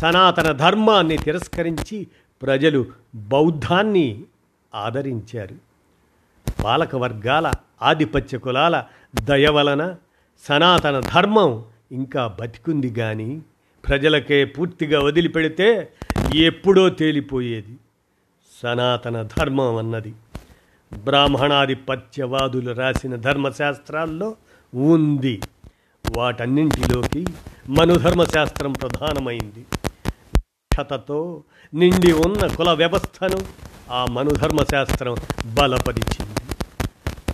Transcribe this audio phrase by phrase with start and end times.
[0.00, 2.06] సనాతన ధర్మాన్ని తిరస్కరించి
[2.42, 4.22] ప్రజలు బౌద్ధాన్ని
[4.74, 5.54] ఆదరించారు.
[6.64, 7.52] పాలకవర్గాల
[7.82, 8.84] ఆధిపత్య కులాల
[9.24, 9.94] దయ వలన
[10.48, 13.42] సనాతన ధర్మం ఇంకా బతికుంది కానీ
[13.88, 15.92] ప్రజలకే పూర్తిగా వదిలిపెడితే
[16.34, 17.76] ఎప్పుడో తేలిపోయేది.
[18.62, 20.14] సనాతన ధర్మం అన్నది.
[21.04, 24.36] బ్రాహ్మణాధిపత్యవాదులు రాసిన ధర్మశాస్త్రాల్లో
[24.74, 25.40] ఉంది.
[26.16, 27.26] వాటన్నింటిలోకి
[27.68, 29.66] మనుధర్మశాస్త్రం ప్రధానమైంది.
[30.78, 31.42] స్వచ్ఛతతో
[31.74, 33.38] నిండి ఉన్న కుల వ్యవస్థను
[33.90, 35.16] ఆ మనుధర్మశాస్త్రం
[35.46, 36.42] బలపరిచింది.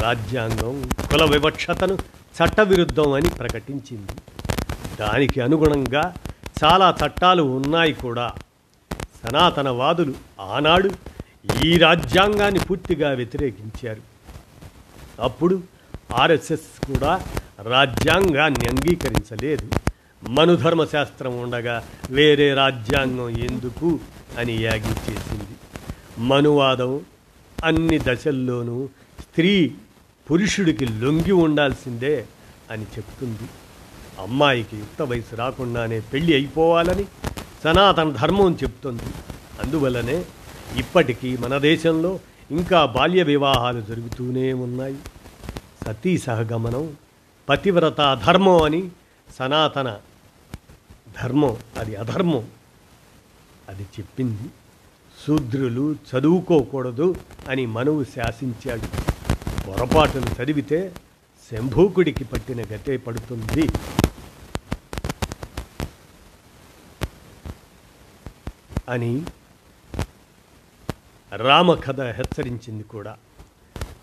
[0.00, 0.76] రాజ్యాంగం
[1.10, 1.94] కుల వివక్షతను
[2.36, 4.14] చట్టవిరుద్ధం అని ప్రకటించింది.
[5.00, 6.14] దానికి అనుగుణంగా
[6.64, 8.32] చాలా చట్టాలు ఉన్నాయి కూడా.
[9.20, 10.90] సనాతనవాదులు ఆనాడు
[11.64, 14.02] ఈ రాజ్యాంగాన్ని పూర్తిగా వ్యతిరేకించారు.
[15.20, 15.62] అప్పుడు
[16.14, 17.12] ఆర్ఎస్ఎస్ కూడా
[17.62, 19.68] రాజ్యాంగాన్ని అంగీకరించలేదు.
[20.22, 23.98] మనుధర్మశాస్త్రం ఉండగా వేరే రాజ్యాంగం ఎందుకు
[24.38, 25.54] అని యాగించేసింది
[26.18, 27.00] మనువాదం
[27.64, 28.88] అన్ని దశల్లోనూ
[29.20, 29.74] స్త్రీ
[30.30, 32.26] పురుషుడికి లొంగి ఉండాల్సిందే
[32.70, 33.48] అని చెప్తుంది.
[34.22, 37.04] అమ్మాయికి యుక్త వయసు రాకుండానే పెళ్ళి అయిపోవాలని
[37.64, 39.02] సనాతన ధర్మం చెప్తుంది.
[39.62, 40.24] అందువల్లనే
[40.76, 42.18] ఇప్పటికీ మన దేశంలో
[42.50, 44.96] ఇంకా బాల్య వివాహాలు జరుగుతూనే ఉన్నాయి.
[45.84, 46.96] సతీ సహగమనం
[47.48, 48.88] పతివ్రత ధర్మం అని
[49.32, 50.00] సనాతన
[51.22, 52.48] ధర్మం అది అధర్మం.
[53.68, 54.50] అది చెప్పింది
[55.26, 57.14] శూద్రులు చదువుకోకూడదు
[57.48, 58.82] అని మనువు శాసించాడు.
[59.66, 60.92] పొరపాటును చదివితే
[61.52, 63.68] శంభూకుడికి పట్టిన గతే పడుతుంది.
[68.88, 69.22] అని
[71.36, 73.16] రామకథ హెచ్చరించింది కూడా.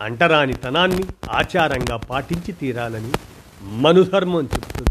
[0.00, 3.12] అంటరానితనాన్ని ఆచారంగా పాటించి తీరాలని
[3.62, 4.90] మనుధర్మం చెప్తుంది.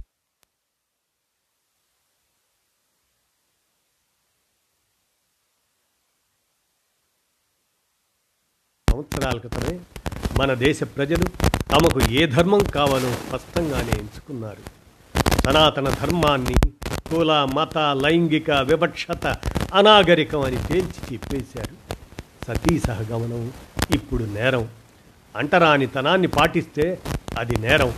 [8.97, 9.79] సంవత్సరాల క్రితమే
[10.41, 11.23] మన దేశ ప్రజలు
[11.71, 14.57] తమకు ఏ ధర్మం కావాలో స్పష్టంగానే ఎంచుకున్నారు.
[15.45, 16.55] సనాతన ధర్మాన్ని
[17.09, 19.38] కుల మత లైంగిక వివక్షత
[19.73, 22.03] అనాగరికం అని తేల్చి చెప్పేశారు.
[22.47, 23.53] సతీ సహగమనం
[23.91, 24.67] ఇప్పుడు నేరం.
[25.35, 27.00] అంటరానితనాన్ని పాటిస్తే
[27.38, 27.93] అది నేరం.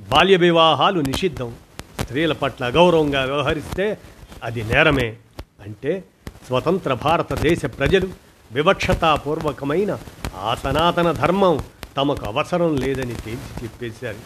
[0.00, 1.54] బాల్య వివాహాలు నిషిద్ధం.
[2.00, 3.98] స్త్రీల పట్ల అగౌరవంగా వ్యవహరిస్తే
[4.44, 5.16] అది నేరమే.
[5.62, 6.04] అంటే
[6.46, 8.08] స్వతంత్ర భారతదేశ ప్రజలు
[8.52, 9.98] వివక్షతాపూర్వకమైన
[10.42, 11.56] ఆ సనాతన ధర్మం
[11.96, 14.20] తమకు అవసరం లేదని తేల్చి చెప్పేశారు.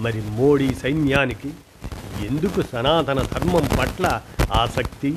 [0.00, 1.50] మరి మోడీ సైన్యానికి
[2.26, 4.22] ఎందుకు సనాతన ధర్మం పట్ల
[4.52, 5.10] ఆసక్తి?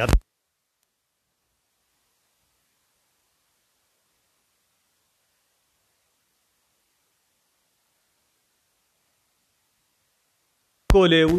[0.00, 0.10] గత
[10.90, 11.36] కోలేవు.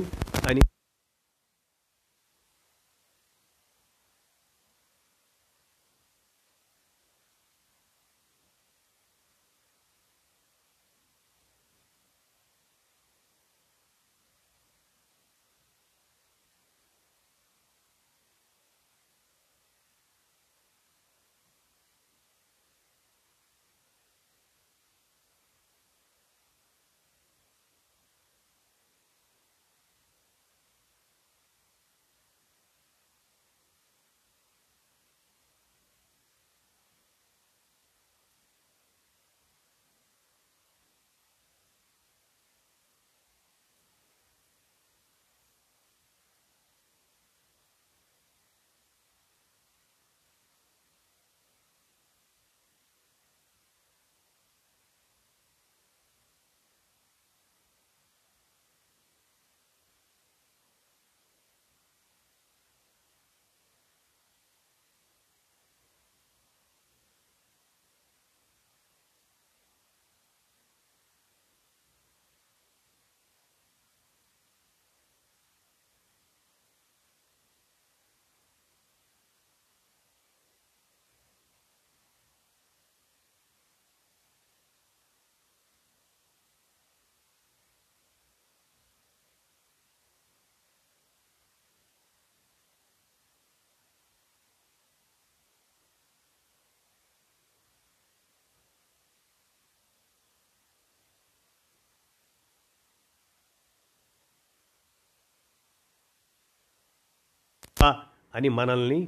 [108.36, 109.08] అని మనల్ని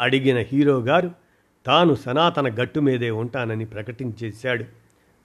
[0.00, 1.10] అడిగిన హీరో గారు
[1.66, 4.64] తాను సనాతన గట్టు మీదే ఉంటానని ప్రకటించేశాడు.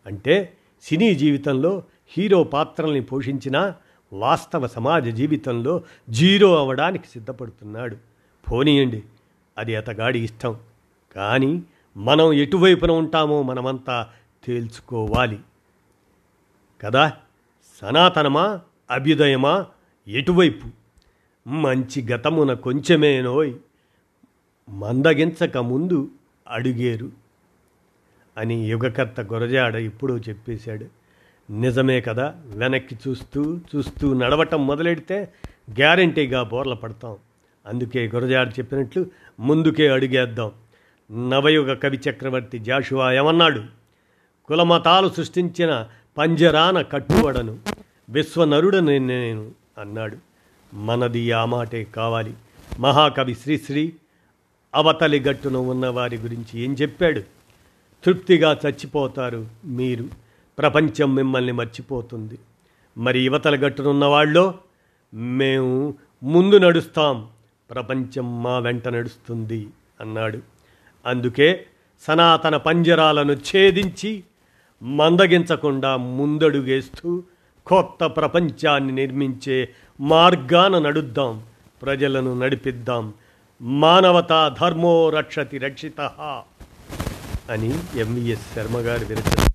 [0.05, 3.75] అంటే సినీ జీవితంలో హీరో పాత్రల్ని పోషించినా
[4.13, 7.97] వాస్తవ సమాజ జీవితంలో జీరో అవడానికి సిద్ధపడుతున్నాడు.
[8.51, 9.03] పోనీయండి
[9.57, 10.59] అది అతగాడి ఇష్టం.
[11.15, 11.63] కానీ
[11.97, 14.09] మనం ఎటువైపున ఉంటామో మనమంతా
[14.45, 15.39] తేల్చుకోవాలి.
[16.81, 17.13] కదా
[17.81, 19.65] సనాతనమా అభ్యుదయమా
[20.07, 20.67] ఎటువైపు?
[21.47, 23.53] మంచి గతమున కొంచెమేనోయ్
[24.69, 26.09] మందగించక ముందు
[26.47, 27.11] అడిగేరు
[28.37, 30.85] అని యుగకర్త గురజాడ ఇప్పుడు చెప్పేశాడు.
[31.51, 35.33] నిజమే కదా వెనక్కి చూస్తూ చూస్తూ నడవటం మొదలెడితే
[35.71, 37.15] గ్యారంటీగా బోర్ల పడతాం.
[37.65, 39.05] అందుకే గురజాడ చెప్పినట్లు
[39.39, 40.51] ముందుకే అడిగేద్దాం.
[41.29, 43.63] నవయుగ కవి చక్రవర్తి జాషువా ఏమన్నాడు?
[44.45, 45.87] కులమతాలు సృష్టించిన
[46.17, 47.59] పంజరాన కట్టుబడను
[48.09, 50.26] విశ్వనరుడని నేను అన్నాడు.
[50.73, 52.33] మనది ఆ మాటే కావాలి.
[52.79, 53.93] మహాకవి శ్రీశ్రీ
[54.75, 57.21] అవతలి గట్టున ఉన్న వారి గురించి ఏం చెప్పాడు?
[58.05, 60.05] తృప్తిగా చచ్చిపోతారు మీరు.
[60.57, 62.39] ప్రపంచం మిమ్మల్ని మర్చిపోతుంది.
[62.97, 64.53] మరి యువతల గట్టునున్న వాళ్ళో
[65.13, 67.27] మేము ముందు నడుస్తాం.
[67.69, 69.67] ప్రపంచం మా వెంట నడుస్తుంది
[70.01, 70.39] అన్నాడు.
[71.05, 71.65] అందుకే
[72.01, 74.23] సనాతన పంజరాలను ఛేదించి
[74.81, 77.23] మందగించకుండా ముందడుగేస్తూ
[77.67, 79.69] కొత్త ప్రపంచాన్ని నిర్మించే
[80.01, 81.43] మార్గాన నడుద్దాం
[81.81, 83.13] ప్రజలను నడిపిద్దాం.
[83.61, 86.01] మానవత ధర్మో రక్షతి రక్షిత
[87.49, 89.47] అని ఎంవిఎస్ శర్మ గారు విరచన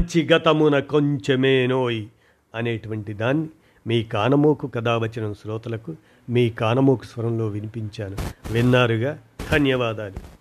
[0.00, 2.06] మంచి గతమున కొంచెమేనోయ్
[2.54, 3.48] అనేటువంటి దాన్ని
[3.86, 5.96] మీ కానమోకు కథావచనం శ్రోతలకు
[6.30, 8.16] మీ కానమోకు స్వరంలో వినిపించాను.
[8.52, 9.18] విన్నారుగా?
[9.52, 10.37] ధన్యవాదాలు.